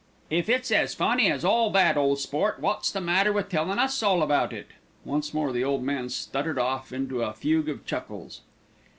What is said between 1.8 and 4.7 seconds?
ole sport, wot's the matter with tellin' us all about it?"